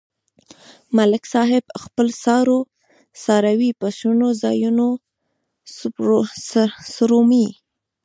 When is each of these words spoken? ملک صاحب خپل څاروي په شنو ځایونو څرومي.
ملک 0.97 1.23
صاحب 1.33 1.63
خپل 1.83 2.07
څاروي 3.25 3.71
په 3.79 3.87
شنو 3.97 4.27
ځایونو 4.43 4.87
څرومي. 6.93 7.47